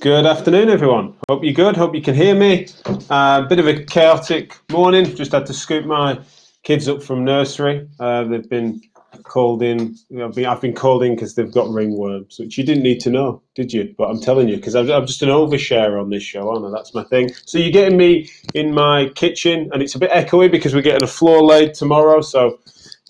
[0.00, 1.16] Good afternoon, everyone.
[1.28, 1.76] Hope you're good.
[1.76, 2.68] Hope you can hear me.
[3.10, 5.16] A uh, bit of a chaotic morning.
[5.16, 6.20] Just had to scoop my
[6.62, 7.88] kids up from nursery.
[7.98, 8.80] Uh, they've been
[9.24, 9.96] called in.
[10.22, 13.10] I've been, I've been called in because they've got ringworms, which you didn't need to
[13.10, 13.92] know, did you?
[13.98, 16.70] But I'm telling you because I'm, I'm, just an overshare on this show, aren't I?
[16.70, 17.34] That's my thing.
[17.44, 21.02] So you're getting me in my kitchen, and it's a bit echoey because we're getting
[21.02, 22.20] a floor laid tomorrow.
[22.20, 22.60] So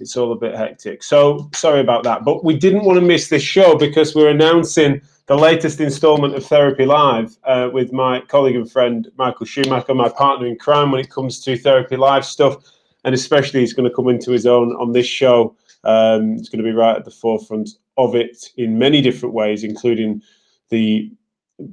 [0.00, 1.02] it's all a bit hectic.
[1.02, 2.24] So sorry about that.
[2.24, 6.44] But we didn't want to miss this show because we're announcing the latest instalment of
[6.44, 11.02] Therapy Live uh, with my colleague and friend Michael Schumacher, my partner in crime when
[11.02, 12.56] it comes to Therapy Live stuff.
[13.04, 15.54] And especially, he's going to come into his own on this show.
[15.84, 17.68] Um, it's going to be right at the forefront
[17.98, 20.22] of it in many different ways, including
[20.70, 21.12] the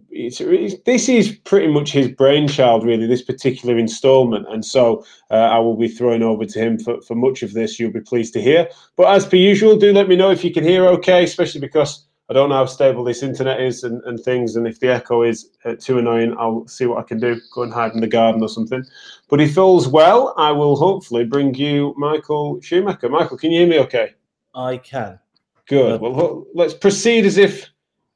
[0.10, 4.48] it's, it's, this is pretty much his brainchild, really, this particular installment.
[4.50, 7.80] And so uh, I will be throwing over to him for, for much of this.
[7.80, 8.68] You'll be pleased to hear.
[8.98, 12.05] But as per usual, do let me know if you can hear okay, especially because
[12.30, 14.56] I don't know how stable this internet is and, and things.
[14.56, 17.40] And if the echo is uh, too annoying, I'll see what I can do.
[17.54, 18.84] Go and hide in the garden or something.
[19.30, 23.10] But if all's well, I will hopefully bring you Michael Schumacher.
[23.10, 24.16] Michael, can you hear me okay?
[24.56, 25.20] I can.
[25.68, 26.02] Good.
[26.02, 27.70] Well, let's proceed as if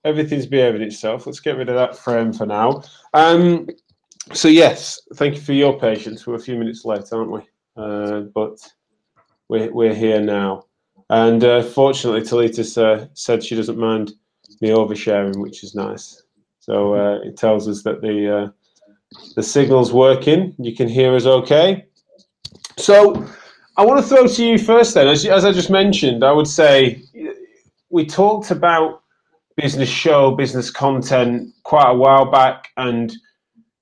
[0.05, 1.25] everything's behaving itself.
[1.25, 2.83] Let's get rid of that frame for now.
[3.13, 3.67] Um,
[4.33, 6.25] so yes, thank you for your patience.
[6.25, 7.41] We're a few minutes late, aren't we?
[7.75, 8.57] Uh, but
[9.47, 10.65] we're we're here now,
[11.09, 14.13] and uh, fortunately, Talita uh, said she doesn't mind
[14.61, 16.23] me oversharing, which is nice.
[16.59, 18.49] So uh, it tells us that the uh,
[19.35, 20.55] the signal's working.
[20.59, 21.85] You can hear us okay.
[22.77, 23.25] So
[23.77, 24.93] I want to throw to you first.
[24.93, 27.01] Then, as as I just mentioned, I would say
[27.89, 29.01] we talked about
[29.55, 33.11] business show, business content quite a while back, and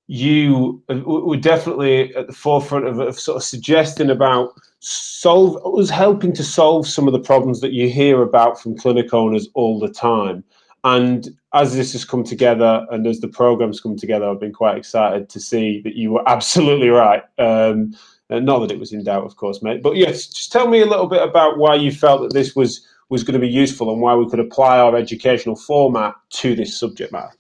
[0.07, 6.33] you were definitely at the forefront of, of, sort of suggesting about solve was helping
[6.33, 9.89] to solve some of the problems that you hear about from clinic owners all the
[9.89, 10.43] time.
[10.83, 14.77] And as this has come together and as the programs come together, I've been quite
[14.77, 17.23] excited to see that you were absolutely right.
[17.37, 17.95] Um,
[18.29, 19.81] not that it was in doubt, of course, mate.
[19.81, 22.85] But yes, just tell me a little bit about why you felt that this was
[23.09, 26.77] was going to be useful and why we could apply our educational format to this
[26.77, 27.31] subject matter.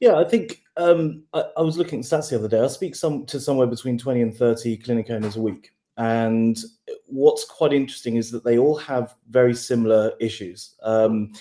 [0.00, 2.60] Yeah, I think um, I, I, was looking at stats the other day.
[2.60, 5.72] I speak some to somewhere between 20 and 30 clinic owners a week.
[5.96, 6.58] And
[7.06, 10.74] what's quite interesting is that they all have very similar issues.
[10.82, 11.32] Um,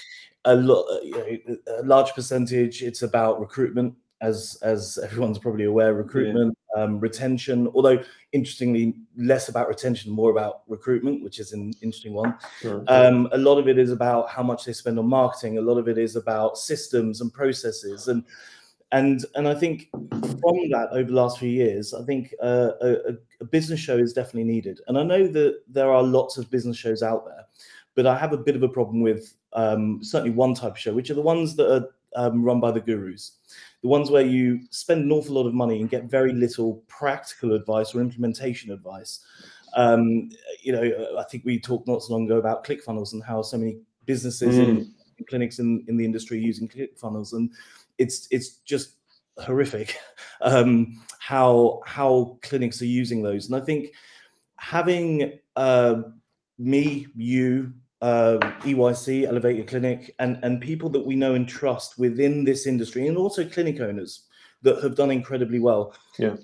[0.45, 1.11] a, lo- you
[1.47, 6.83] know, a large percentage, it's about recruitment as as everyone's probably aware, recruitment, yeah.
[6.83, 7.67] um, retention.
[7.75, 12.35] Although interestingly, less about retention, more about recruitment, which is an interesting one.
[12.61, 12.83] Sure.
[12.87, 15.57] Um, a lot of it is about how much they spend on marketing.
[15.57, 18.23] A lot of it is about systems and processes, and
[18.93, 22.95] and and I think from that over the last few years, I think uh, a,
[23.41, 24.79] a business show is definitely needed.
[24.87, 27.45] And I know that there are lots of business shows out there,
[27.95, 30.93] but I have a bit of a problem with um, certainly one type of show,
[30.93, 33.39] which are the ones that are um, run by the gurus
[33.83, 37.53] the ones where you spend an awful lot of money and get very little practical
[37.53, 39.19] advice or implementation advice.
[39.75, 40.29] Um,
[40.61, 43.57] you know, I think we talked not so long ago about ClickFunnels and how so
[43.57, 44.67] many businesses mm.
[44.67, 44.93] in,
[45.27, 47.51] clinics in, in the industry using ClickFunnels, and
[48.03, 48.97] it's it's just
[49.37, 49.97] horrific
[50.41, 53.47] um, how how clinics are using those.
[53.47, 53.93] And I think
[54.57, 56.03] having uh,
[56.57, 61.97] me, you, uh, EYC, Elevate Your Clinic, and, and people that we know and trust
[61.97, 64.23] within this industry, and also clinic owners
[64.61, 65.95] that have done incredibly well.
[66.17, 66.35] Yeah.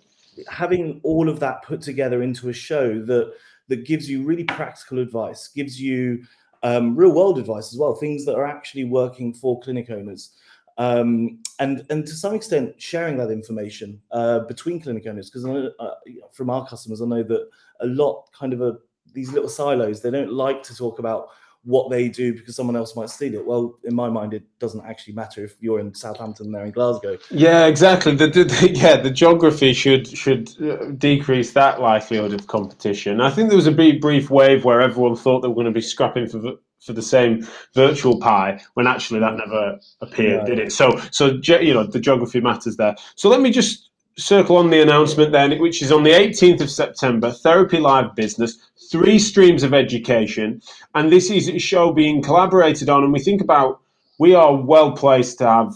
[0.50, 3.34] Having all of that put together into a show that
[3.68, 6.24] that gives you really practical advice, gives you
[6.64, 10.32] um, real world advice as well, things that are actually working for clinic owners.
[10.80, 15.90] Um, and and to some extent sharing that information uh, between clinic owners because uh,
[16.32, 17.50] from our customers I know that
[17.82, 18.78] a lot kind of a,
[19.14, 21.28] these little silos they don't like to talk about
[21.64, 23.46] what they do because someone else might steal it.
[23.46, 27.18] Well, in my mind, it doesn't actually matter if you're in Southampton, they're in Glasgow.
[27.30, 28.16] Yeah, exactly.
[28.16, 33.20] The, the, the, yeah, the geography should should uh, decrease that likelihood of competition.
[33.20, 35.82] I think there was a brief wave where everyone thought they were going to be
[35.82, 40.72] scrapping for for the same virtual pie when actually that never appeared, yeah, did it?
[40.72, 42.96] So so you know the geography matters there.
[43.16, 43.90] So let me just
[44.20, 48.58] circle on the announcement then, which is on the 18th of September, Therapy Live Business,
[48.92, 50.62] three streams of education.
[50.96, 53.04] And this is a show being collaborated on.
[53.04, 53.80] And we think about,
[54.20, 55.74] we are well placed to have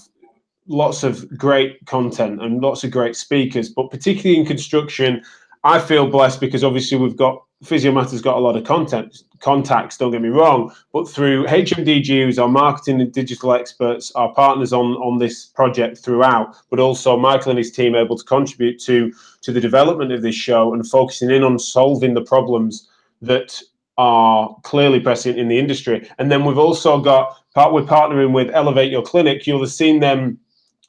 [0.67, 5.23] lots of great content and lots of great speakers, but particularly in construction,
[5.63, 9.97] I feel blessed because obviously we've got Physiomatter's got a lot of content contacts.
[9.97, 14.95] Don't get me wrong, but through HMDGs, our marketing and digital experts, our partners on
[14.97, 19.11] on this project throughout, but also Michael and his team able to contribute to
[19.41, 22.89] to the development of this show and focusing in on solving the problems
[23.21, 23.59] that
[23.97, 26.09] are clearly present in the industry.
[26.17, 29.45] And then we've also got part we're partnering with Elevate Your Clinic.
[29.45, 30.39] You'll have seen them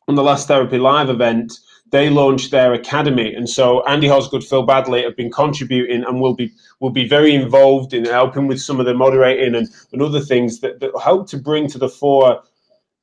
[0.08, 1.52] on the last Therapy Live event,
[1.94, 6.34] they launched their academy, and so Andy Hosgood, Phil Badley have been contributing and will
[6.34, 6.50] be
[6.80, 10.58] will be very involved in helping with some of the moderating and, and other things
[10.58, 12.42] that, that help to bring to the fore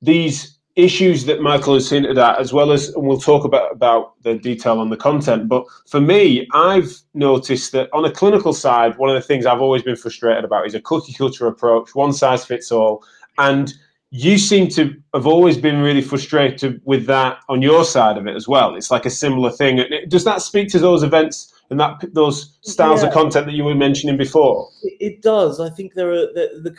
[0.02, 4.22] these issues that Michael has hinted at, as well as and we'll talk about about
[4.24, 5.48] the detail on the content.
[5.48, 9.62] But for me, I've noticed that on a clinical side, one of the things I've
[9.62, 13.06] always been frustrated about is a cookie cutter approach, one size fits all,
[13.38, 13.74] and
[14.12, 18.36] you seem to have always been really frustrated with that on your side of it
[18.36, 18.76] as well.
[18.76, 19.82] It's like a similar thing.
[20.10, 23.08] Does that speak to those events and that those styles yeah.
[23.08, 24.68] of content that you were mentioning before?
[24.84, 25.62] It does.
[25.62, 26.72] I think there are the, the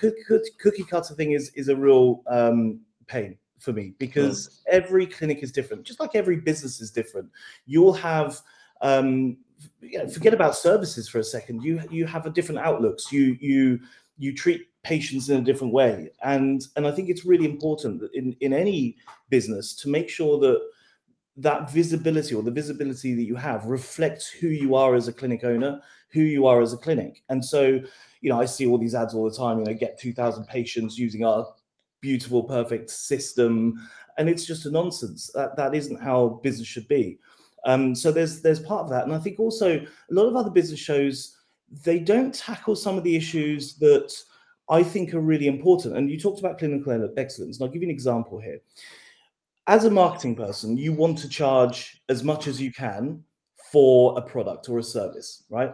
[0.58, 4.58] cookie cutter thing is is a real um, pain for me because mm.
[4.70, 7.30] every clinic is different, just like every business is different.
[7.64, 8.42] You'll have
[8.82, 9.38] um,
[9.80, 11.62] you know, forget about services for a second.
[11.62, 13.10] You you have a different outlooks.
[13.10, 13.80] You you
[14.22, 18.14] you treat patients in a different way, and and I think it's really important that
[18.14, 18.96] in in any
[19.30, 20.60] business to make sure that
[21.36, 25.42] that visibility or the visibility that you have reflects who you are as a clinic
[25.42, 25.80] owner,
[26.10, 27.80] who you are as a clinic, and so
[28.20, 29.58] you know I see all these ads all the time.
[29.58, 31.44] You know, get two thousand patients using our
[32.00, 33.74] beautiful, perfect system,
[34.18, 35.32] and it's just a nonsense.
[35.34, 37.18] That that isn't how business should be.
[37.64, 40.50] Um, so there's there's part of that, and I think also a lot of other
[40.50, 41.41] business shows
[41.84, 44.12] they don't tackle some of the issues that
[44.68, 45.96] I think are really important.
[45.96, 48.60] And you talked about clinical excellence, and I'll give you an example here.
[49.66, 53.22] As a marketing person, you want to charge as much as you can
[53.70, 55.72] for a product or a service, right?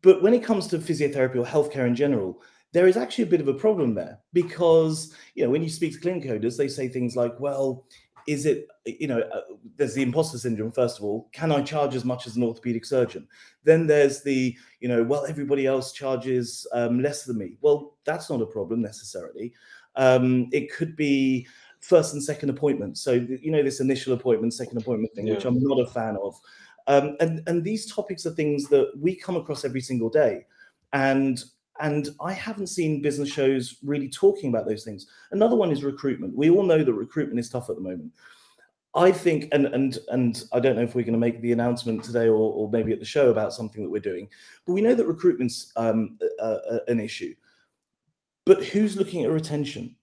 [0.00, 2.40] But when it comes to physiotherapy or healthcare in general,
[2.72, 5.92] there is actually a bit of a problem there because you know when you speak
[5.92, 7.84] to clinic coders they say things like well
[8.26, 9.40] is it you know uh,
[9.76, 12.84] there's the imposter syndrome first of all can i charge as much as an orthopedic
[12.84, 13.26] surgeon?
[13.64, 17.56] Then there's the you know well everybody else charges um, less than me.
[17.60, 19.52] Well that's not a problem necessarily.
[19.96, 21.46] Um, it could be
[21.80, 23.00] first and second appointments.
[23.00, 25.34] So you know this initial appointment second appointment thing yeah.
[25.34, 26.38] which i'm not a fan of.
[26.88, 30.46] Um, and and these topics are things that we come across every single day.
[30.92, 31.42] And
[31.82, 35.08] and I haven't seen business shows really talking about those things.
[35.32, 36.36] Another one is recruitment.
[36.36, 38.12] We all know that recruitment is tough at the moment.
[38.94, 42.04] I think, and and and I don't know if we're going to make the announcement
[42.04, 44.28] today or, or maybe at the show about something that we're doing,
[44.64, 46.18] but we know that recruitment's um,
[46.88, 47.34] an issue.
[48.44, 49.96] But who's looking at retention?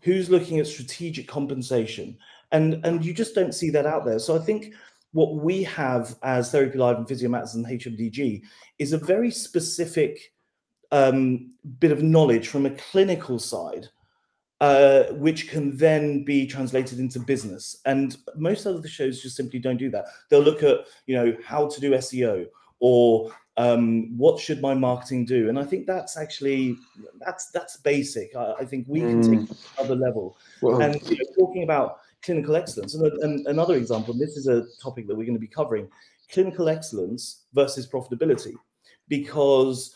[0.00, 2.16] Who's looking at strategic compensation?
[2.52, 4.18] And and you just don't see that out there.
[4.18, 4.72] So I think
[5.12, 8.42] what we have as Therapy Live and Physio Matters and HMDG
[8.78, 10.32] is a very specific
[10.92, 13.88] um, bit of knowledge from a clinical side,
[14.60, 17.80] uh, which can then be translated into business.
[17.84, 20.06] And most other shows just simply don't do that.
[20.28, 22.46] They'll look at, you know, how to do SEO
[22.80, 25.48] or um, what should my marketing do.
[25.48, 26.76] And I think that's actually
[27.20, 28.34] that's that's basic.
[28.34, 29.30] I, I think we can mm.
[29.30, 30.38] take it another level.
[30.62, 34.12] And you know, talking about clinical excellence, and, and another example.
[34.12, 35.88] And this is a topic that we're going to be covering:
[36.30, 38.54] clinical excellence versus profitability,
[39.08, 39.94] because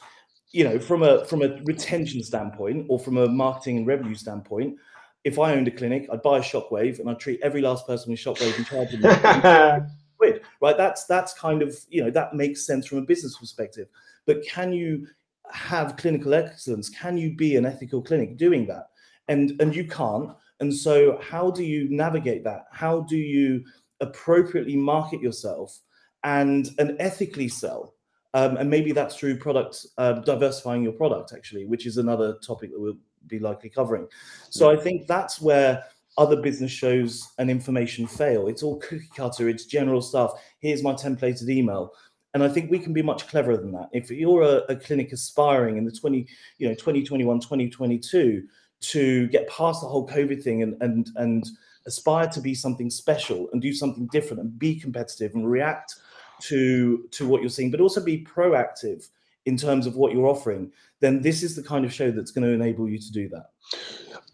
[0.52, 4.76] you know, from a from a retention standpoint or from a marketing and revenue standpoint,
[5.24, 8.10] if I owned a clinic, I'd buy a shockwave and I'd treat every last person
[8.10, 10.42] with shockwave and charge them quid.
[10.60, 10.76] Right?
[10.76, 13.88] That's that's kind of you know that makes sense from a business perspective.
[14.26, 15.06] But can you
[15.50, 16.88] have clinical excellence?
[16.88, 18.88] Can you be an ethical clinic doing that?
[19.28, 20.30] And and you can't.
[20.60, 22.66] And so how do you navigate that?
[22.70, 23.64] How do you
[24.00, 25.80] appropriately market yourself
[26.24, 27.94] and and ethically sell?
[28.34, 32.70] Um, and maybe that's through product uh, diversifying your product, actually, which is another topic
[32.72, 32.96] that we'll
[33.26, 34.08] be likely covering.
[34.50, 35.84] So I think that's where
[36.18, 38.48] other business shows and information fail.
[38.48, 40.32] It's all cookie cutter, it's general stuff.
[40.60, 41.92] Here's my templated email.
[42.34, 43.90] And I think we can be much cleverer than that.
[43.92, 48.44] If you're a, a clinic aspiring in the 20, you know, 2021, 2022
[48.80, 51.48] to get past the whole COVID thing and and and
[51.86, 55.96] aspire to be something special and do something different and be competitive and react
[56.48, 59.08] to to what you're seeing, but also be proactive
[59.44, 60.70] in terms of what you're offering,
[61.00, 63.50] then this is the kind of show that's going to enable you to do that.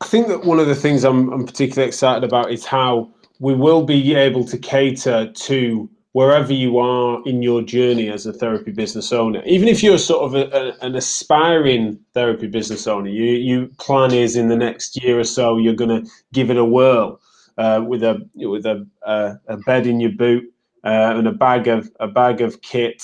[0.01, 3.11] I think that one of the things I'm, I'm particularly excited about is how
[3.41, 8.33] we will be able to cater to wherever you are in your journey as a
[8.33, 9.43] therapy business owner.
[9.47, 14.13] Even if you're sort of a, a, an aspiring therapy business owner, you, you plan
[14.13, 17.21] is in the next year or so you're going to give it a whirl
[17.57, 20.45] uh, with a with a, uh, a bed in your boot
[20.89, 23.03] uh, and a bag of a bag of kit,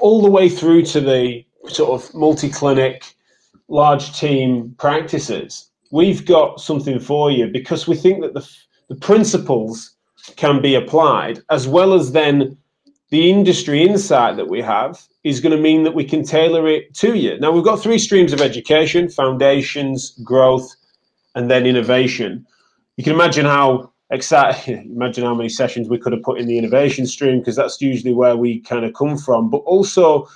[0.00, 3.14] all the way through to the sort of multi-clinic,
[3.68, 5.70] large team practices.
[5.90, 8.48] We've got something for you because we think that the
[8.88, 9.94] the principles
[10.36, 12.56] can be applied, as well as then
[13.10, 16.92] the industry insight that we have is going to mean that we can tailor it
[16.94, 17.38] to you.
[17.38, 20.68] Now, we've got three streams of education foundations, growth,
[21.34, 22.46] and then innovation
[22.98, 26.58] you can imagine how excited, imagine how many sessions we could have put in the
[26.58, 29.50] innovation stream because that's usually where we kind of come from.
[29.50, 30.28] But also,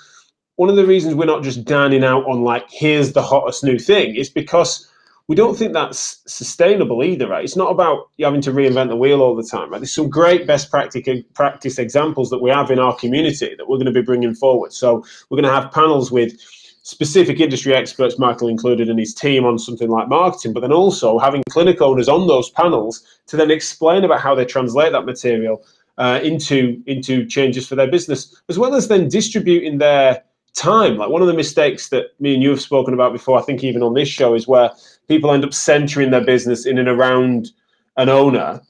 [0.56, 3.78] one of the reasons we're not just dining out on like, here's the hottest new
[3.78, 4.88] thing, is because
[5.28, 7.44] we don't think that's sustainable either, right?
[7.44, 9.78] It's not about having to reinvent the wheel all the time, right?
[9.78, 13.78] There's some great best practice practice examples that we have in our community that we're
[13.78, 14.72] going to be bringing forward.
[14.72, 16.38] So we're going to have panels with
[16.82, 21.18] specific industry experts, Michael included, and his team on something like marketing, but then also
[21.18, 25.64] having clinic owners on those panels to then explain about how they translate that material
[25.98, 30.22] uh, into into changes for their business, as well as then distributing their
[30.54, 30.96] time.
[30.96, 33.62] Like one of the mistakes that me and you have spoken about before, I think
[33.62, 34.70] even on this show, is where
[35.08, 37.50] people end up centering their business in and around
[37.96, 38.60] an owner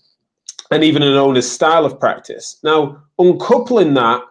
[0.71, 2.59] and even an owner's style of practice.
[2.63, 4.23] Now, uncoupling that,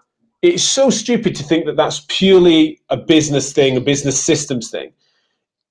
[0.41, 4.91] it's so stupid to think that that's purely a business thing, a business systems thing.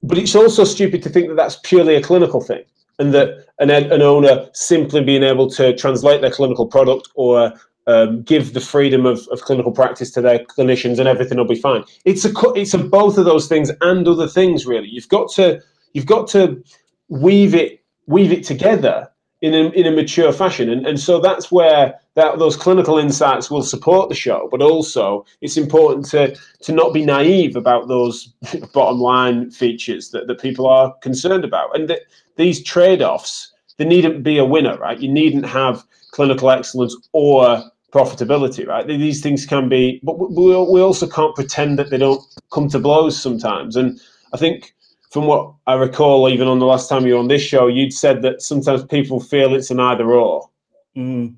[0.03, 2.65] But it's also stupid to think that that's purely a clinical thing
[2.99, 7.53] and that an, an owner simply being able to translate their clinical product or
[7.87, 11.55] um, give the freedom of, of clinical practice to their clinicians and everything will be
[11.55, 11.83] fine.
[12.05, 14.89] It's a it's a both of those things and other things really.
[14.89, 15.61] You've got to
[15.93, 16.63] you've got to
[17.09, 19.10] weave it weave it together
[19.43, 20.69] in a, in a mature fashion.
[20.69, 24.49] And, and so that's where that those clinical insights will support the show.
[24.51, 28.33] But also it's important to to not be naive about those
[28.75, 31.75] bottom line features that, that people are concerned about.
[31.75, 32.01] And that
[32.37, 34.99] these trade-offs they needn't be a winner right?
[34.99, 38.87] You needn't have clinical excellence or profitability right?
[38.87, 42.79] These things can be but we, we also can't pretend that they don't come to
[42.79, 43.77] blows sometimes.
[43.77, 44.01] And
[44.33, 44.75] i think
[45.11, 47.93] from what I recall, even on the last time you were on this show, you'd
[47.93, 50.49] said that sometimes people feel it's an either or.
[50.97, 51.35] Mm,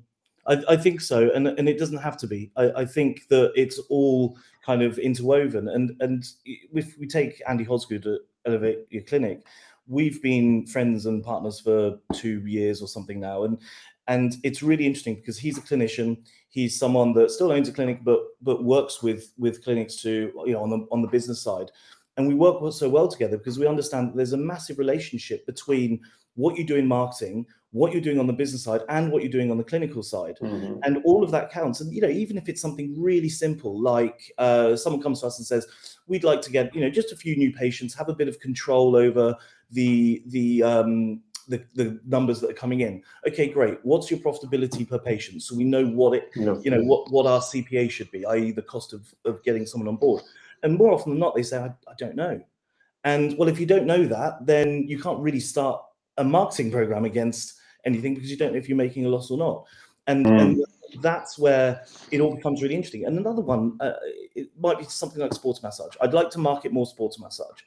[0.47, 2.51] I, I, think so, and and it doesn't have to be.
[2.55, 5.69] I, I, think that it's all kind of interwoven.
[5.69, 9.41] And and if we take Andy Hosgood at Elevate Your Clinic,
[9.87, 13.59] we've been friends and partners for two years or something now, and
[14.07, 16.17] and it's really interesting because he's a clinician.
[16.49, 20.53] He's someone that still owns a clinic, but but works with with clinics to you
[20.53, 21.71] know on the on the business side
[22.17, 25.99] and we work so well together because we understand that there's a massive relationship between
[26.35, 29.31] what you do in marketing what you're doing on the business side and what you're
[29.31, 30.77] doing on the clinical side mm-hmm.
[30.83, 34.31] and all of that counts and you know even if it's something really simple like
[34.37, 35.67] uh, someone comes to us and says
[36.07, 38.39] we'd like to get you know just a few new patients have a bit of
[38.39, 39.35] control over
[39.71, 43.03] the the um, the, the numbers that are coming in.
[43.27, 43.77] Okay, great.
[43.83, 45.43] What's your profitability per patient?
[45.43, 48.61] So we know what it, you know, what, what our CPA should be, i.e., the
[48.61, 50.23] cost of, of getting someone on board.
[50.63, 52.41] And more often than not, they say, I, I don't know.
[53.03, 55.83] And well, if you don't know that, then you can't really start
[56.17, 59.37] a marketing program against anything because you don't know if you're making a loss or
[59.37, 59.65] not.
[60.07, 60.41] And, mm.
[60.41, 60.65] and
[61.01, 63.05] that's where it all becomes really interesting.
[63.05, 63.93] And another one, uh,
[64.35, 65.95] it might be something like sports massage.
[66.01, 67.59] I'd like to market more sports massage.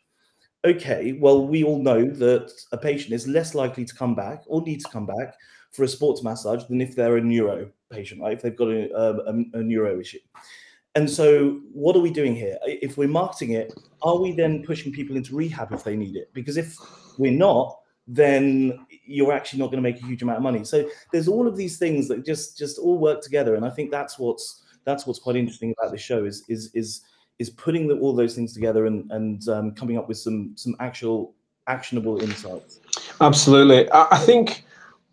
[0.65, 4.63] Okay, well, we all know that a patient is less likely to come back or
[4.63, 5.35] need to come back
[5.71, 8.33] for a sports massage than if they're a neuro patient, right?
[8.33, 10.19] If they've got a, a, a neuro issue.
[10.97, 12.57] And so, what are we doing here?
[12.65, 16.31] If we're marketing it, are we then pushing people into rehab if they need it?
[16.33, 16.75] Because if
[17.19, 20.65] we're not, then you're actually not going to make a huge amount of money.
[20.65, 23.91] So there's all of these things that just just all work together, and I think
[23.91, 27.03] that's what's that's what's quite interesting about this show is is is
[27.39, 30.75] is putting the, all those things together and and um, coming up with some some
[30.81, 31.35] actual
[31.67, 32.81] actionable insights.
[33.21, 34.65] Absolutely, I, I think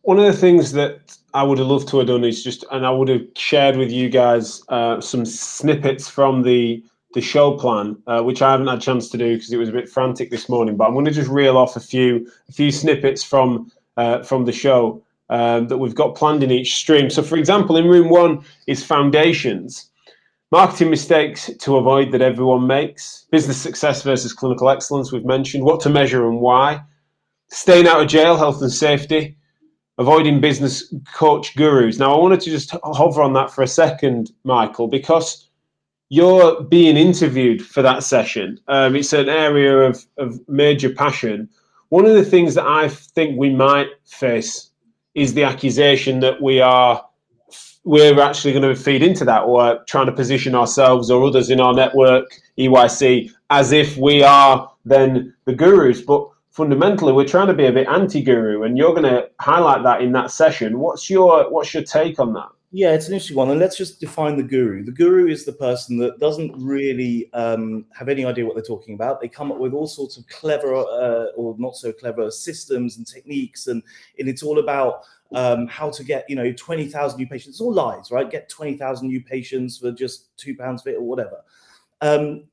[0.03, 2.85] one of the things that I would have loved to have done is just, and
[2.85, 6.83] I would have shared with you guys uh, some snippets from the
[7.13, 9.69] the show plan, uh, which I haven't had a chance to do because it was
[9.69, 10.75] a bit frantic this morning.
[10.75, 14.45] But I'm going to just reel off a few a few snippets from uh, from
[14.45, 17.09] the show um, that we've got planned in each stream.
[17.09, 19.89] So, for example, in room one is foundations,
[20.51, 25.11] marketing mistakes to avoid that everyone makes, business success versus clinical excellence.
[25.13, 26.81] We've mentioned what to measure and why,
[27.51, 29.37] staying out of jail, health and safety
[29.97, 31.99] avoiding business coach gurus.
[31.99, 35.49] Now, I wanted to just hover on that for a second, Michael, because
[36.09, 38.59] you're being interviewed for that session.
[38.67, 41.49] Um, it's an area of, of major passion.
[41.89, 44.71] One of the things that I think we might face
[45.15, 47.05] is the accusation that we are
[47.85, 51.59] we're actually going to feed into that or trying to position ourselves or others in
[51.59, 52.25] our network
[52.57, 57.71] EYC as if we are then the gurus but fundamentally we're trying to be a
[57.71, 60.79] bit anti-guru and you're going to highlight that in that session.
[60.79, 62.47] What's your what's your take on that?
[62.71, 64.83] Yeah it's an interesting one and let's just define the guru.
[64.83, 68.93] The guru is the person that doesn't really um, have any idea what they're talking
[68.93, 69.19] about.
[69.19, 73.07] They come up with all sorts of clever uh, or not so clever systems and
[73.07, 73.81] techniques and,
[74.19, 77.55] and it's all about um, how to get you know 20,000 new patients.
[77.55, 78.29] It's all lies right?
[78.29, 81.37] Get 20,000 new patients for just two pounds fit or whatever.
[82.01, 82.43] Um,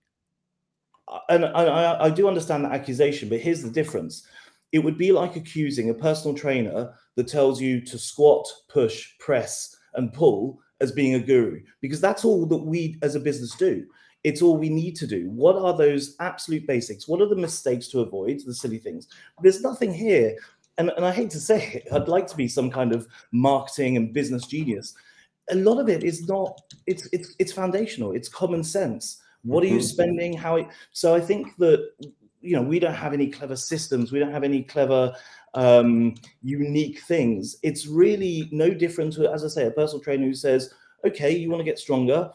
[1.29, 4.27] and I, I, do understand that accusation, but here's the difference.
[4.73, 9.77] it would be like accusing a personal trainer that tells you to squat, push, press,
[9.95, 13.85] and pull as being a guru, because that's all that we as a business do.
[14.23, 15.31] It's all we need to do.
[15.31, 17.09] What are those absolute basics?
[17.09, 19.09] What are the mistakes to avoid, the silly things?
[19.43, 20.37] There's nothing here.
[20.79, 23.97] And, and I hate to say it, I'd like to be some kind of marketing
[23.97, 24.95] and business genius.
[25.51, 29.20] A lot of it is not, it's it's it's foundational, it's common sense.
[29.43, 29.83] What are you mm-hmm.
[29.83, 30.37] spending?
[30.37, 31.91] How it, so I think that
[32.41, 35.15] you know we don't have any clever systems, we don't have any clever
[35.55, 37.57] um, unique things.
[37.63, 40.73] It's really no different to, as I say, a personal trainer who says,
[41.05, 42.31] okay, you want to get stronger,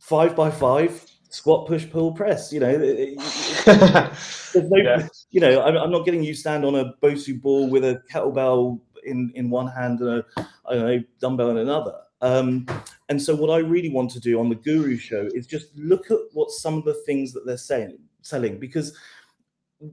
[0.00, 2.52] five by five, squat, push, pull, press.
[2.52, 2.76] You know,
[3.66, 5.08] no, yeah.
[5.30, 8.80] you know, I'm, I'm, not getting you stand on a Bosu ball with a kettlebell
[9.04, 10.24] in in one hand and a
[10.66, 11.94] I don't know dumbbell in another.
[12.22, 12.66] Um,
[13.08, 16.10] and so, what I really want to do on the Guru Show is just look
[16.10, 18.96] at what some of the things that they're saying, selling, because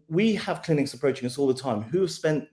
[0.08, 2.48] we have clinics approaching us all the time who have spent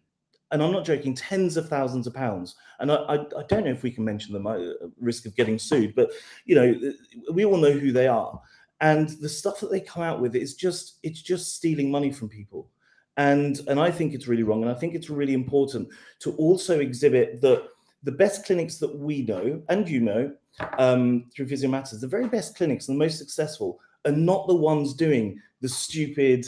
[0.53, 2.57] and I'm not joking, tens of thousands of pounds.
[2.81, 4.59] And I, I, I don't know if we can mention them, at
[4.99, 6.11] risk of getting sued, but
[6.45, 6.93] you know,
[7.33, 8.41] we all know who they are
[8.81, 12.29] and the stuff that they come out with is just it's just stealing money from
[12.29, 12.71] people
[13.17, 16.81] and and i think it's really wrong and i think it's really important to also
[16.81, 17.69] exhibit that
[18.03, 20.33] the best clinics that we know and you know
[20.79, 24.55] um, through physio matters the very best clinics and the most successful are not the
[24.55, 26.47] ones doing the stupid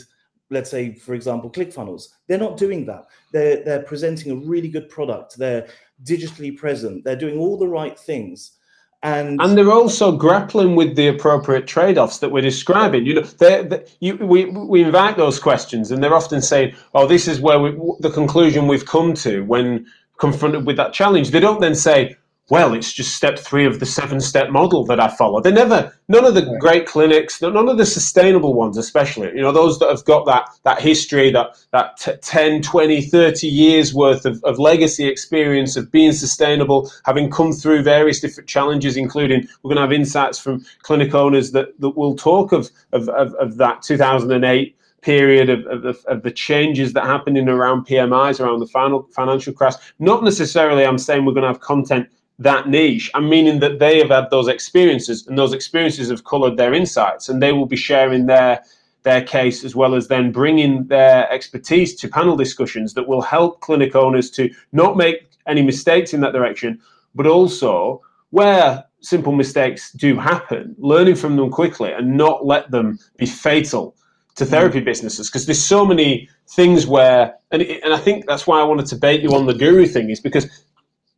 [0.51, 3.09] let's say for example clickfunnels they're not doing that.
[3.33, 5.37] They're they're presenting a really good product.
[5.37, 5.69] They're
[6.05, 7.05] digitally present.
[7.05, 8.53] They're doing all the right things.
[9.03, 13.05] And and they're also grappling with the appropriate trade-offs that we're describing.
[13.05, 17.29] You know, they're, you, we we invite those questions, and they're often saying, "Oh, this
[17.29, 19.87] is where we, the conclusion we've come to when
[20.25, 21.99] confronted with that challenge." They don't then say,
[22.53, 25.41] well, it's just step three of the seven step model that I follow.
[25.41, 26.61] They never, none of the right.
[26.61, 30.51] great clinics, none of the sustainable ones, especially, you know, those that have got that,
[30.65, 35.91] that history, that, that t- 10, 20, 30 years worth of, of legacy experience of
[35.91, 40.63] being sustainable, having come through various different challenges, including we're going to have insights from
[40.83, 46.05] clinic owners that, that will talk of, of, of, of that 2008 period of, of,
[46.07, 49.75] of, the changes that happened in around PMIs, around the final financial crash.
[49.99, 53.11] Not necessarily, I'm saying we're going to have content that niche.
[53.15, 57.29] I'm meaning that they have had those experiences, and those experiences have coloured their insights,
[57.29, 58.63] and they will be sharing their
[59.03, 63.61] their case as well as then bringing their expertise to panel discussions that will help
[63.61, 66.81] clinic owners to not make any mistakes in that direction,
[67.17, 72.97] but also where simple mistakes do happen, learning from them quickly and not let them
[73.17, 73.97] be fatal
[74.37, 74.85] to therapy mm.
[74.85, 78.87] businesses because there's so many things where and, and I think that's why I wanted
[78.87, 80.47] to bait you on the guru thing is because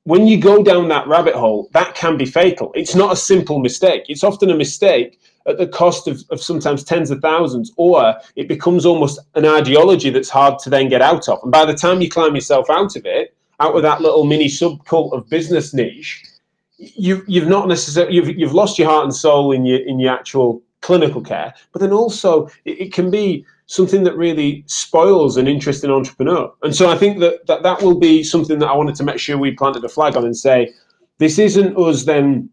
[0.04, 2.72] when you go down that rabbit hole, that can be fatal.
[2.74, 4.04] It's not a simple mistake.
[4.08, 8.48] It's often a mistake at the cost of, of sometimes tens of thousands, or it
[8.48, 11.38] becomes almost an ideology that's hard to then get out of.
[11.42, 14.46] And by the time you climb yourself out of it, out of that little mini
[14.46, 16.22] subcult of business niche,
[16.76, 20.12] you, you've not necessarily you've, you've lost your heart and soul in your in your
[20.12, 21.54] actual clinical care.
[21.72, 26.52] But then also it, it can be something that really spoils an interesting entrepreneur.
[26.62, 29.18] And so I think that, that that will be something that I wanted to make
[29.18, 30.72] sure we planted a flag on and say,
[31.18, 32.50] this isn't us then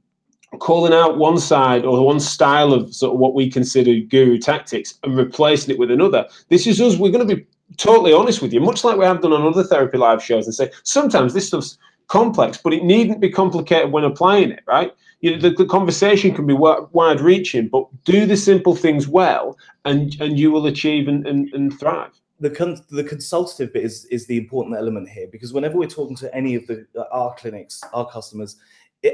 [0.59, 4.97] calling out one side or one style of sort of what we consider guru tactics
[5.03, 6.25] and replacing it with another.
[6.49, 7.45] This is us, we're going to be
[7.77, 10.55] totally honest with you, much like we have done on other therapy live shows and
[10.55, 14.93] say, sometimes this stuff's complex, but it needn't be complicated when applying it, right?
[15.21, 19.57] You know, the, the conversation can be wide reaching, but do the simple things well
[19.85, 24.05] and, and you will achieve and, and, and thrive the con- the consultative bit is
[24.05, 27.33] is the important element here because whenever we're talking to any of the uh, our
[27.35, 28.57] clinics, our customers,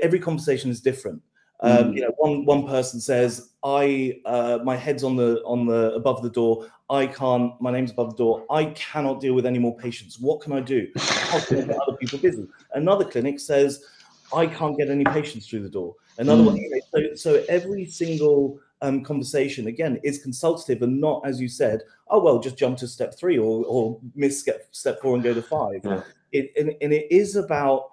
[0.02, 1.22] every conversation is different.
[1.60, 1.96] Um, mm.
[1.96, 6.24] You know, one one person says, "I uh, my head's on the on the above
[6.24, 6.68] the door.
[6.90, 7.60] I can't.
[7.60, 8.46] My name's above the door.
[8.50, 10.20] I cannot deal with any more patients.
[10.20, 10.88] What can I do?
[10.96, 13.84] How can I get other people busy?" Another clinic says,
[14.34, 16.46] "I can't get any patients through the door." Another mm.
[16.46, 16.82] one.
[16.94, 22.20] So, so every single um, conversation again is consultative and not, as you said, oh
[22.20, 25.42] well, just jump to step three or or miss step step four and go to
[25.42, 25.82] five.
[25.84, 26.02] Yeah.
[26.32, 27.92] It, and, and it is about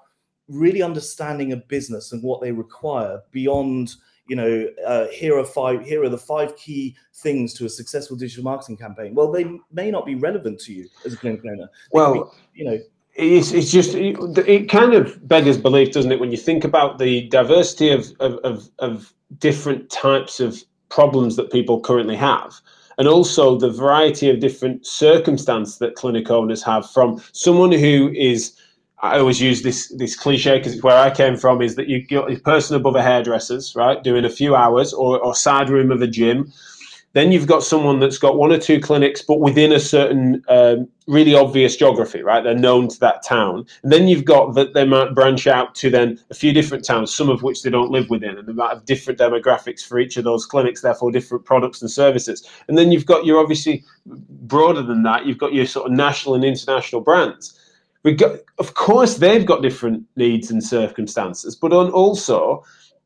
[0.48, 3.94] really understanding a business and what they require beyond
[4.26, 8.16] you know uh, here are five here are the five key things to a successful
[8.16, 11.66] digital marketing campaign well they may not be relevant to you as a clinic owner
[11.66, 12.78] they well be, you know
[13.14, 14.16] it's, it's just it,
[14.48, 18.35] it, kind of beggars belief doesn't it when you think about the diversity of, of,
[18.38, 22.55] of, of different types of problems that people currently have
[22.98, 28.57] and also the variety of different circumstances that clinic owners have from someone who is
[29.00, 32.00] I always use this this cliche because it's where I came from is that you
[32.00, 35.90] get a person above a hairdresser's right doing a few hours or, or side room
[35.90, 36.53] of a gym
[37.14, 40.88] Then you've got someone that's got one or two clinics, but within a certain um,
[41.07, 42.42] really obvious geography, right?
[42.42, 43.66] They're known to that town.
[43.85, 47.14] And then you've got that they might branch out to then a few different towns,
[47.14, 50.16] some of which they don't live within, and they might have different demographics for each
[50.16, 52.48] of those clinics, therefore different products and services.
[52.68, 56.35] And then you've got your obviously broader than that, you've got your sort of national
[56.35, 57.61] and international brands.
[58.16, 62.62] Got, of course, they've got different needs and circumstances, but on also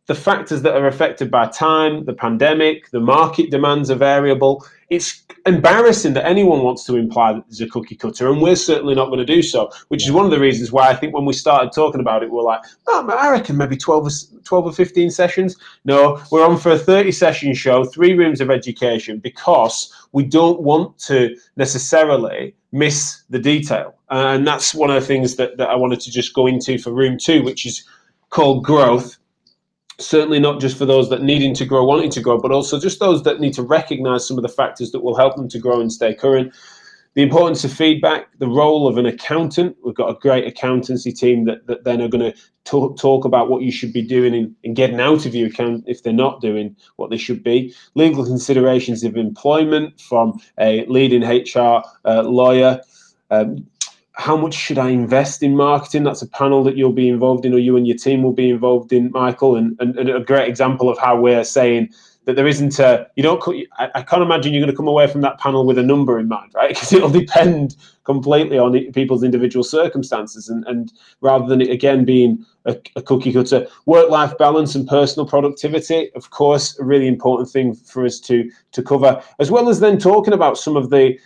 [0.09, 4.66] the factors that are affected by time, the pandemic, the market demands are variable.
[4.88, 8.94] It's embarrassing that anyone wants to imply that there's a cookie cutter, and we're certainly
[8.94, 11.27] not going to do so, which is one of the reasons why I think when
[11.27, 14.11] we started talking about it, we're like, oh, I reckon maybe 12 or,
[14.44, 15.57] 12 or 15 sessions.
[15.85, 20.62] No, we're on for a 30 session show, three rooms of education, because we don't
[20.62, 23.94] want to necessarily miss the detail.
[24.09, 26.92] And that's one of the things that, that I wanted to just go into for
[26.92, 27.85] room two, which is
[28.31, 29.17] called growth
[29.98, 33.00] certainly not just for those that needing to grow, wanting to grow, but also just
[33.00, 35.80] those that need to recognize some of the factors that will help them to grow
[35.80, 36.54] and stay current.
[37.14, 39.76] The importance of feedback, the role of an accountant.
[39.82, 43.50] We've got a great accountancy team that, that then are going to talk, talk about
[43.50, 46.40] what you should be doing in, in getting out of your account if they're not
[46.40, 47.74] doing what they should be.
[47.96, 52.80] Legal considerations of employment from a leading HR uh, lawyer.
[53.30, 53.66] Um,
[54.18, 56.02] how much should I invest in marketing?
[56.02, 58.50] That's a panel that you'll be involved in, or you and your team will be
[58.50, 59.54] involved in, Michael.
[59.54, 61.90] And, and, and a great example of how we're saying
[62.24, 63.40] that there isn't a, you don't,
[63.78, 66.18] I, I can't imagine you're going to come away from that panel with a number
[66.18, 66.68] in mind, right?
[66.74, 70.48] Because it'll depend completely on people's individual circumstances.
[70.48, 74.87] And, and rather than it again being a, a cookie cutter, work life balance and
[74.87, 79.68] personal productivity, of course, a really important thing for us to, to cover, as well
[79.68, 81.16] as then talking about some of the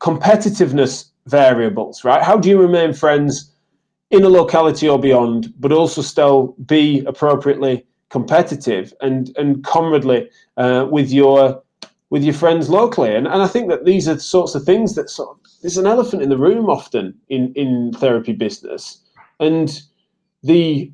[0.00, 2.22] competitiveness variables, right?
[2.22, 3.52] How do you remain friends
[4.10, 10.86] in a locality or beyond, but also still be appropriately competitive and and comradely uh,
[10.90, 11.62] with your
[12.10, 13.14] with your friends locally?
[13.14, 15.78] And and I think that these are the sorts of things that sort of there's
[15.78, 19.00] an elephant in the room often in in therapy business,
[19.38, 19.80] and
[20.42, 20.90] the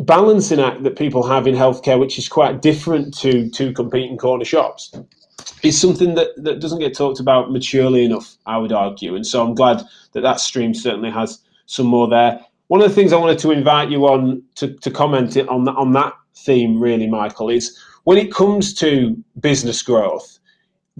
[0.00, 4.44] balancing act that people have in healthcare, which is quite different to to competing corner
[4.44, 4.92] shops
[5.62, 9.14] is something that, that doesn't get talked about maturely enough, I would argue.
[9.14, 12.44] And so I'm glad that that stream certainly has some more there.
[12.68, 15.92] One of the things I wanted to invite you on to, to comment on on
[15.92, 20.39] that theme, really, Michael, is when it comes to business growth,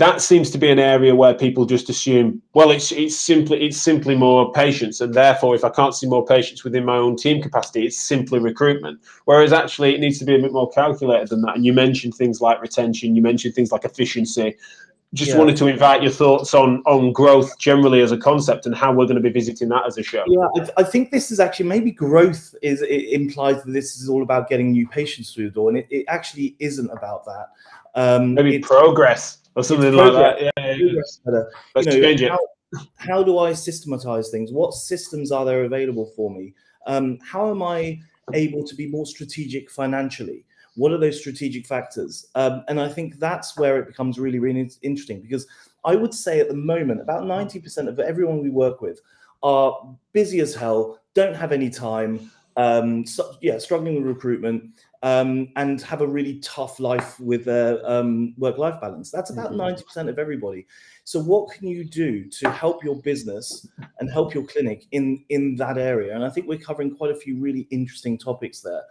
[0.01, 3.77] that seems to be an area where people just assume, well, it's it's simply it's
[3.77, 7.43] simply more patients, and therefore, if I can't see more patients within my own team
[7.43, 8.99] capacity, it's simply recruitment.
[9.27, 11.55] Whereas actually, it needs to be a bit more calculated than that.
[11.55, 14.57] And you mentioned things like retention, you mentioned things like efficiency.
[15.13, 15.39] Just yeah.
[15.39, 19.07] wanted to invite your thoughts on on growth generally as a concept and how we're
[19.07, 20.25] going to be visiting that as a show.
[20.27, 24.09] Yeah, I, I think this is actually maybe growth is it implies that this is
[24.09, 27.49] all about getting new patients through the door, and it, it actually isn't about that.
[27.95, 30.43] Um, maybe progress or something like that.
[30.43, 31.43] Yeah, yeah, yeah.
[31.75, 32.31] Let's you know, change it.
[32.31, 32.39] How,
[32.97, 34.53] how, do I systematize things?
[34.53, 36.55] What systems are there available for me?
[36.87, 38.01] Um, how am I
[38.35, 40.45] able to be more strategic financially?
[40.77, 42.29] What are those strategic factors?
[42.35, 45.47] Um, and I think that's where it becomes really, really interesting because
[45.85, 49.01] I would say at the moment, about 90% of everyone we work with
[49.43, 54.71] are busy as hell, don't have any time, um, so, yeah, struggling with recruitment,
[55.03, 59.11] um, and have a really tough life with their um, work-life balance.
[59.11, 59.59] That's about mm-hmm.
[59.59, 60.67] 90 percent of everybody.
[61.05, 63.67] So, what can you do to help your business
[63.99, 66.15] and help your clinic in in that area?
[66.15, 68.83] And I think we're covering quite a few really interesting topics there.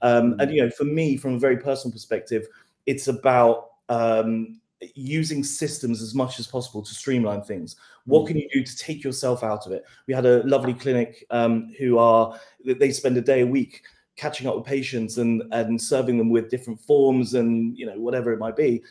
[0.00, 0.50] Um, and mm-hmm.
[0.52, 2.46] you know, for me, from a very personal perspective,
[2.86, 4.60] it's about um,
[4.94, 7.76] using systems as much as possible to streamline things.
[8.04, 8.46] What can mm-hmm.
[8.52, 9.84] you do to take yourself out of it?
[10.06, 13.82] We had a lovely clinic um, who are they spend a day a week
[14.16, 18.32] catching up with patients and and serving them with different forms and you know whatever
[18.32, 18.82] it might be.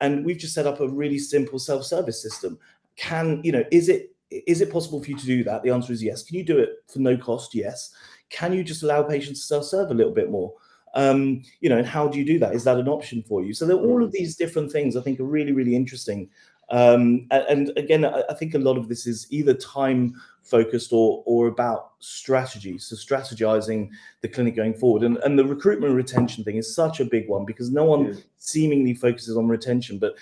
[0.00, 2.58] And we've just set up a really simple self-service system.
[2.96, 5.62] Can you know is it is it possible for you to do that?
[5.62, 6.22] The answer is yes.
[6.22, 7.54] Can you do it for no cost?
[7.54, 7.94] Yes.
[8.28, 10.52] Can you just allow patients to self-serve a little bit more
[10.96, 12.54] um, you know and how do you do that?
[12.54, 13.54] Is that an option for you?
[13.54, 16.28] So there all of these different things i think are really really interesting.
[16.68, 21.22] Um, and, again I, I think a lot of this is either time focused or
[21.24, 22.78] or about strategy.
[22.78, 23.90] So strategizing
[24.22, 25.04] the clinic going forward.
[25.04, 28.06] And and the recruitment and retention thing is such a big one because no one
[28.06, 28.20] yeah.
[28.38, 30.14] seemingly focuses on retention but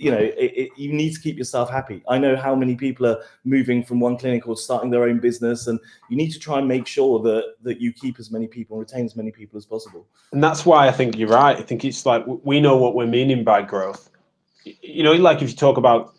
[0.00, 3.06] you know it, it, you need to keep yourself happy i know how many people
[3.06, 6.58] are moving from one clinic or starting their own business and you need to try
[6.58, 9.58] and make sure that that you keep as many people and retain as many people
[9.58, 12.76] as possible and that's why i think you're right i think it's like we know
[12.76, 14.10] what we're meaning by growth
[14.64, 16.14] you know like if you talk about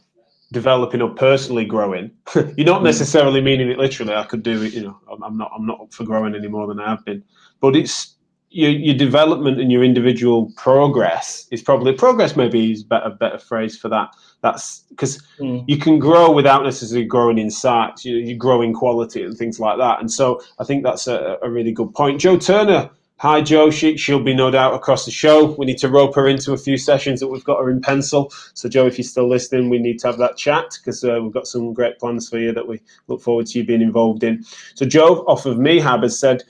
[0.52, 2.12] developing or personally growing.
[2.36, 2.86] You're not hmm.
[2.86, 4.14] necessarily meaning it literally.
[4.14, 4.74] I could do it.
[4.74, 5.52] You know, I'm not.
[5.56, 7.24] I'm not up for growing any more than I have been.
[7.60, 8.18] But it's
[8.52, 13.78] your, your development and your individual progress is probably progress maybe is better better phrase
[13.78, 15.64] for that that's because mm.
[15.68, 19.60] you can grow without necessarily growing in size you, you grow in quality and things
[19.60, 22.90] like that and so i think that's a, a really good point joe turner
[23.22, 23.70] Hi, Joe.
[23.70, 25.52] She, she'll be no doubt across the show.
[25.52, 28.34] We need to rope her into a few sessions that we've got her in pencil.
[28.56, 31.32] So, Joe, if you're still listening, we need to have that chat because uh, we've
[31.32, 34.44] got some great plans for you that we look forward to you being involved in.
[34.74, 36.42] So, Joe, off of MeHab, has said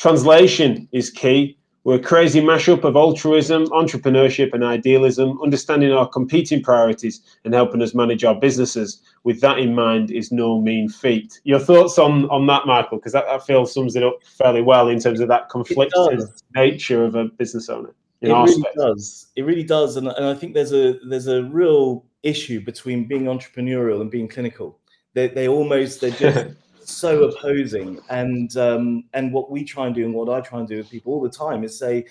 [0.00, 1.56] translation is key.
[1.84, 7.80] We're a crazy mashup of altruism, entrepreneurship, and idealism, understanding our competing priorities and helping
[7.80, 9.02] us manage our businesses.
[9.24, 11.40] With that in mind, is no mean feat.
[11.44, 12.98] Your thoughts on, on that, Michael?
[12.98, 16.20] Because that, that feels sums it up fairly well in terms of that conflicted
[16.54, 17.94] nature of a business owner.
[18.20, 18.74] it really space.
[18.76, 19.26] does.
[19.36, 23.24] It really does, and, and I think there's a there's a real issue between being
[23.24, 24.78] entrepreneurial and being clinical.
[25.14, 26.54] They they almost they're just
[26.90, 28.00] so opposing.
[28.10, 30.90] And um, and what we try and do, and what I try and do with
[30.90, 32.04] people all the time, is say,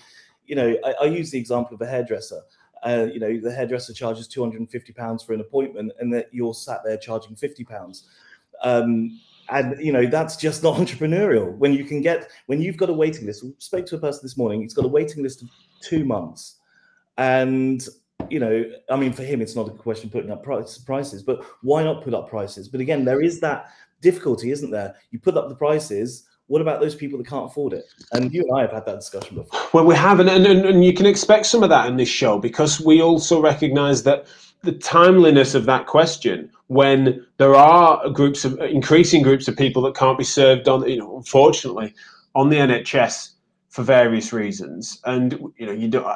[0.46, 2.40] you know, I, I use the example of a hairdresser.
[2.82, 6.12] Uh, you know, the hairdresser charges two hundred and fifty pounds for an appointment, and
[6.12, 8.08] that you're sat there charging fifty pounds.
[8.62, 11.54] Um, and you know that's just not entrepreneurial.
[11.56, 13.44] When you can get when you've got a waiting list.
[13.44, 14.62] We spoke to a person this morning.
[14.62, 15.48] He's got a waiting list of
[15.82, 16.56] two months,
[17.18, 17.86] and
[18.28, 21.22] you know, I mean, for him, it's not a question of putting up price, prices,
[21.22, 22.68] but why not put up prices?
[22.68, 24.94] But again, there is that difficulty, isn't there?
[25.10, 26.26] You put up the prices.
[26.46, 27.84] What about those people that can't afford it?
[28.12, 29.60] And you and I have had that discussion before.
[29.72, 32.38] Well, we have, and, and, and you can expect some of that in this show
[32.38, 34.26] because we also recognise that
[34.62, 39.94] the timeliness of that question when there are groups of increasing groups of people that
[39.94, 41.94] can't be served on, you know, unfortunately,
[42.34, 43.30] on the NHS
[43.70, 45.00] for various reasons.
[45.04, 46.06] And you know, you don't.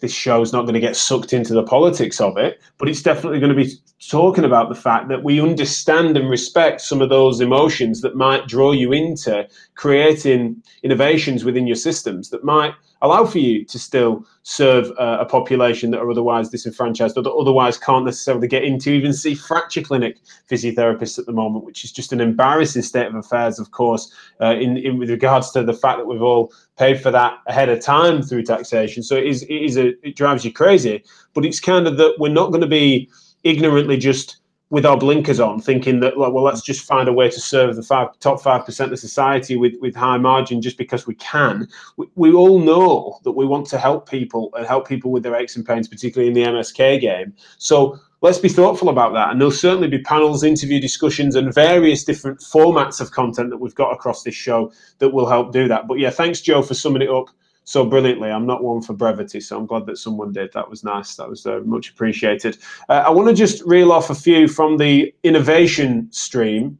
[0.00, 3.38] This show's not going to get sucked into the politics of it, but it's definitely
[3.38, 3.74] going to be
[4.08, 8.48] talking about the fact that we understand and respect some of those emotions that might
[8.48, 14.24] draw you into creating innovations within your systems that might allow for you to still
[14.44, 18.90] serve uh, a population that are otherwise disenfranchised or that otherwise can't necessarily get into
[18.90, 20.18] even see fracture clinic
[20.50, 24.54] physiotherapists at the moment, which is just an embarrassing state of affairs, of course, uh,
[24.54, 27.80] in, in with regards to the fact that we've all paid for that ahead of
[27.80, 29.02] time through taxation.
[29.02, 32.14] So it is, it is a, it drives you crazy, but it's kind of that
[32.18, 33.10] we're not going to be
[33.44, 34.36] ignorantly just
[34.72, 37.76] with our blinkers on, thinking that like, well, let's just find a way to serve
[37.76, 41.68] the five, top five percent of society with with high margin just because we can.
[41.98, 45.36] We, we, all know that we want to help people and help people with their
[45.36, 47.34] aches and pains, particularly in the MSK game.
[47.58, 49.30] So let's be thoughtful about that.
[49.30, 53.74] And there'll certainly be panels, interview discussions, and various different formats of content that we've
[53.74, 55.86] got across this show that will help do that.
[55.86, 57.28] But yeah, thanks, Joe, for summing it up
[57.64, 58.30] so brilliantly.
[58.30, 60.52] I'm not one for brevity, so I'm glad that someone did.
[60.52, 61.16] That was nice.
[61.16, 62.58] That was uh, much appreciated.
[62.88, 66.78] Uh, I want to just reel off a few from the innovation stream.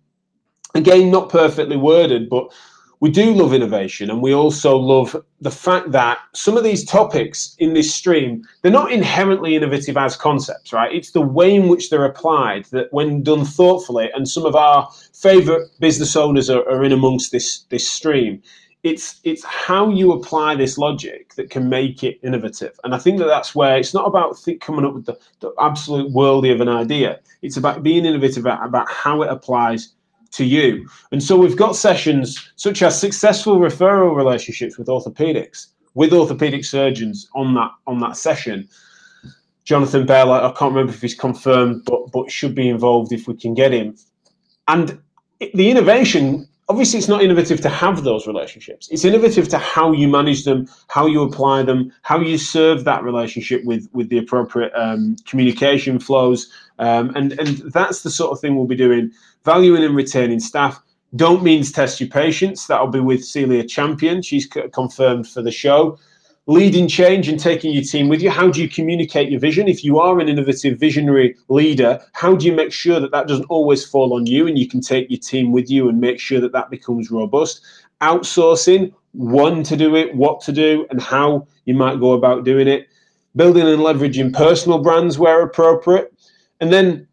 [0.74, 2.52] Again, not perfectly worded, but
[3.02, 7.56] we do love innovation and we also love the fact that some of these topics
[7.58, 11.90] in this stream they're not inherently innovative as concepts right it's the way in which
[11.90, 16.84] they're applied that when done thoughtfully and some of our favorite business owners are, are
[16.84, 18.40] in amongst this this stream
[18.82, 22.78] it's it's how you apply this logic that can make it innovative.
[22.84, 25.52] And i think that that's where it's not about think, coming up with the, the
[25.60, 27.20] absolute worldy of an idea.
[27.42, 29.94] It's about being innovative about, about how it applies
[30.32, 30.88] to you.
[31.12, 37.28] And so we've got sessions such as successful referral relationships with orthopedics with orthopedic surgeons
[37.34, 38.68] on that on that session.
[39.64, 43.34] Jonathan bell i can't remember if he's confirmed but but should be involved if we
[43.34, 43.94] can get him.
[44.66, 45.00] And
[45.54, 48.88] the innovation obviously it's not innovative to have those relationships.
[48.90, 53.02] It's innovative to how you manage them how you apply them how you serve that
[53.04, 56.50] relationship with with the appropriate um, communication flows.
[56.78, 59.10] Um, and and that's the sort of thing we'll be doing.
[59.44, 60.82] Valuing and retaining staff
[61.14, 62.66] don't means test your patients.
[62.66, 64.22] That'll be with celia champion.
[64.22, 65.98] She's confirmed for the show
[66.46, 68.30] leading change and taking your team with you?
[68.30, 69.68] How do you communicate your vision?
[69.68, 73.44] If you are an innovative, visionary leader, how do you make sure that that doesn't
[73.44, 76.40] always fall on you and you can take your team with you and make sure
[76.40, 77.64] that that becomes robust?
[78.00, 82.66] Outsourcing, when to do it, what to do, and how you might go about doing
[82.66, 82.88] it.
[83.36, 86.12] Building and leveraging personal brands where appropriate.
[86.60, 87.06] And then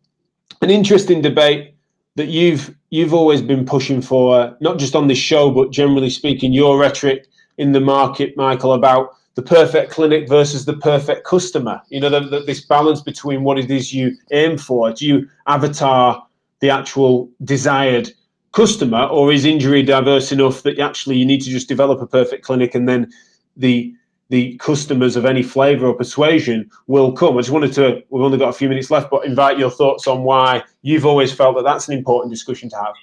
[0.61, 1.75] an interesting debate
[2.15, 6.51] that you've you've always been pushing for, not just on this show, but generally speaking,
[6.51, 7.27] your rhetoric
[7.59, 11.81] in the market, Michael, about the perfect clinic versus the perfect customer.
[11.87, 14.91] You know, the, the, this balance between what it is you aim for.
[14.91, 16.27] Do you avatar
[16.59, 18.11] the actual desired
[18.51, 22.43] customer, or is injury diverse enough that actually you need to just develop a perfect
[22.43, 23.09] clinic and then
[23.55, 23.93] the
[24.27, 27.35] the customers of any flavour or persuasion will come.
[27.35, 30.05] I just wanted to, we've only got a few minutes left, but invite your thoughts
[30.05, 32.93] on why you've always felt that that's an important discussion to have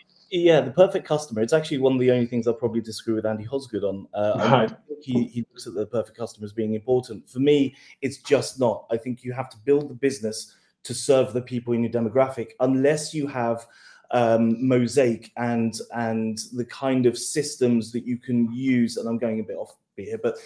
[0.40, 1.42] yeah, the perfect customer.
[1.42, 4.06] It's actually one of the only things I'll probably disagree with Andy Hosgood on.
[4.14, 4.70] Uh, right.
[4.70, 7.28] I think he, he looks at the perfect customer as being important.
[7.28, 8.86] For me, it's just not.
[8.90, 12.50] I think you have to build the business to serve the people in your demographic,
[12.60, 13.66] unless you have
[14.12, 18.96] um, mosaic and and the kind of systems that you can use.
[18.96, 20.36] And I'm going a bit off here, but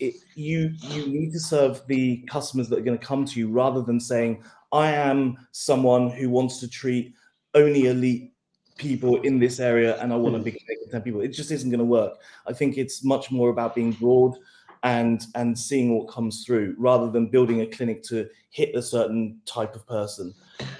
[0.00, 3.48] it, you you need to serve the customers that are going to come to you
[3.48, 7.14] rather than saying I am someone who wants to treat
[7.54, 8.32] only elite
[8.76, 11.20] people in this area and I want a big clinic of 10 people.
[11.20, 12.18] It just isn't going to work.
[12.46, 14.36] I think it's much more about being broad
[14.82, 19.40] and and seeing what comes through rather than building a clinic to hit a certain
[19.46, 20.34] type of person.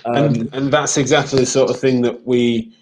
[0.04, 2.76] Um, and and that's exactly the sort of thing that we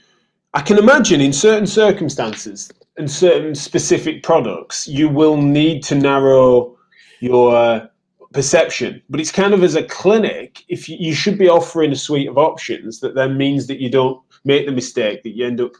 [0.54, 6.76] I can imagine in certain circumstances and certain specific products, you will need to narrow
[7.20, 7.88] your
[8.32, 9.02] perception.
[9.08, 12.28] But it's kind of as a clinic, if you, you should be offering a suite
[12.28, 15.72] of options that then means that you don't make the mistake that you end up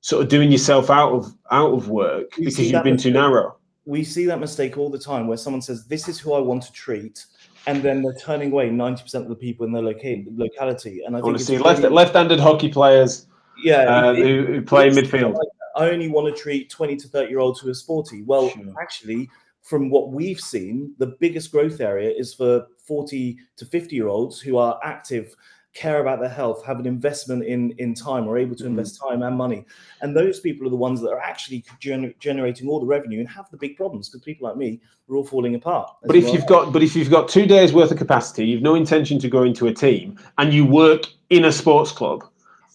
[0.00, 3.12] sort of doing yourself out of out of work we because you've been mistake.
[3.12, 3.56] too narrow.
[3.84, 6.62] We see that mistake all the time where someone says, "This is who I want
[6.64, 7.24] to treat."
[7.66, 11.02] And then they're turning away ninety percent of the people in their loca- locality.
[11.06, 13.26] And I, to see left left-handed hockey players,
[13.62, 15.34] yeah, uh, it, who, who, play midfield.
[15.34, 18.22] Like I only want to treat twenty to thirty year olds who are sporty.
[18.22, 18.74] Well, sure.
[18.80, 19.28] actually,
[19.62, 24.40] from what we've seen, the biggest growth area is for 40 to 50 year olds
[24.40, 25.36] who are active,
[25.78, 28.78] care about their health, have an investment in, in time, are able to mm-hmm.
[28.78, 29.64] invest time and money.
[30.00, 33.28] And those people are the ones that are actually gener- generating all the revenue and
[33.28, 35.90] have the big problems because people like me are all falling apart.
[36.04, 36.34] But if well.
[36.34, 39.28] you've got but if you've got two days worth of capacity, you've no intention to
[39.28, 42.24] go into a team and you work in a sports club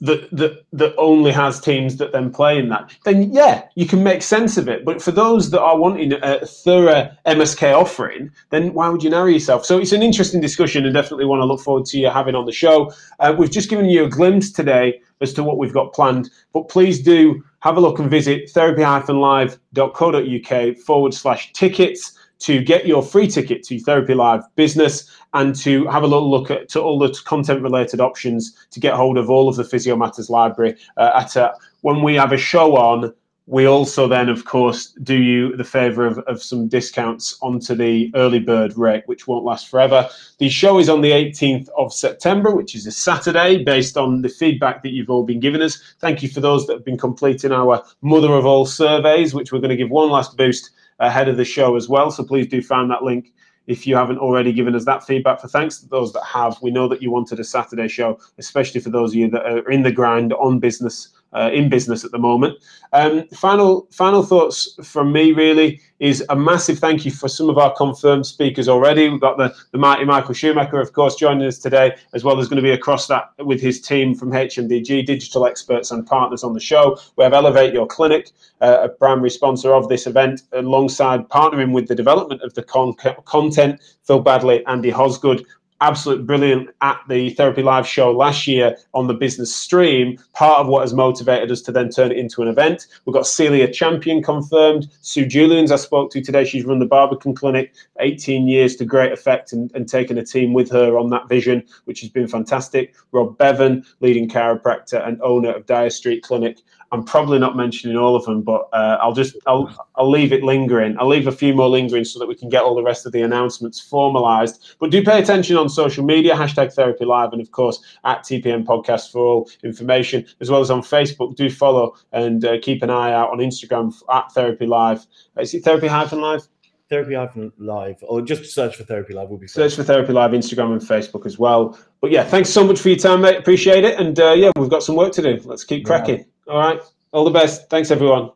[0.03, 4.03] that that that only has teams that then play in that, then yeah, you can
[4.03, 4.83] make sense of it.
[4.83, 9.27] But for those that are wanting a thorough MSK offering, then why would you narrow
[9.27, 9.65] yourself?
[9.65, 12.45] So it's an interesting discussion, and definitely want to look forward to you having on
[12.45, 12.91] the show.
[13.19, 16.67] Uh, we've just given you a glimpse today as to what we've got planned, but
[16.67, 23.27] please do have a look and visit therapy-live.co.uk forward slash tickets to get your free
[23.27, 27.17] ticket to Therapy Live Business and to have a little look at to all the
[27.25, 30.75] content related options to get hold of all of the Physio Matters library.
[30.97, 33.13] Uh, at a, when we have a show on,
[33.45, 38.11] we also then, of course, do you the favour of, of some discounts onto the
[38.13, 40.09] early bird rate, which won't last forever.
[40.37, 44.29] The show is on the 18th of September, which is a Saturday, based on the
[44.29, 45.95] feedback that you've all been giving us.
[45.99, 49.59] Thank you for those that have been completing our mother of all surveys, which we're
[49.59, 52.11] going to give one last boost ahead of the show as well.
[52.11, 53.33] So please do find that link
[53.67, 55.39] if you haven't already given us that feedback.
[55.39, 58.81] For thanks to those that have, we know that you wanted a Saturday show, especially
[58.81, 62.11] for those of you that are in the grind on business uh, in business at
[62.11, 62.57] the moment.
[62.91, 67.57] Um, final final thoughts from me really is a massive thank you for some of
[67.57, 69.07] our confirmed speakers already.
[69.07, 72.49] We've got the, the mighty Michael Schumacher, of course, joining us today, as well as
[72.49, 76.53] going to be across that with his team from HMDG, digital experts and partners on
[76.53, 76.97] the show.
[77.15, 81.87] We have Elevate Your Clinic, uh, a primary sponsor of this event, alongside partnering with
[81.87, 85.45] the development of the con- content, Phil Badley, Andy Hosgood,
[85.83, 90.17] absolutely brilliant at the Therapy Live show last year on the business stream.
[90.33, 92.87] Part of what has motivated us to then turn it into an event.
[93.05, 94.87] We've got Celia Champion confirmed.
[95.01, 96.45] Sue Julians, I spoke to today.
[96.45, 100.53] She's run the Barbican Clinic 18 years to great effect and, and taken a team
[100.53, 102.95] with her on that vision, which has been fantastic.
[103.11, 106.59] Rob Bevan, leading chiropractor and owner of Dyer Street Clinic.
[106.93, 110.43] I'm probably not mentioning all of them, but uh, I'll just I'll I'll leave it
[110.43, 110.95] lingering.
[110.99, 113.11] I'll leave a few more lingering so that we can get all the rest of
[113.11, 114.75] the announcements formalised.
[114.79, 118.63] But do pay attention on social media, hashtag Therapy Live, and of course at TPM
[118.63, 121.35] Podcast for all information, as well as on Facebook.
[121.35, 125.07] Do follow and uh, keep an eye out on Instagram at Therapy Live.
[125.39, 126.47] Is it Therapy Hyphen Live?
[126.89, 127.15] Therapy
[127.57, 129.29] Live, or just search for Therapy Live.
[129.29, 131.75] Will be search for Therapy Live, Instagram and Facebook as well.
[132.01, 133.37] But yeah, thanks so much for your time, mate.
[133.37, 133.99] Appreciate it.
[133.99, 135.41] And uh, yeah, we've got some work to do.
[135.43, 136.19] Let's keep cracking.
[136.19, 136.25] Yeah.
[136.47, 136.81] All right.
[137.11, 137.69] All the best.
[137.69, 138.31] Thanks, everyone.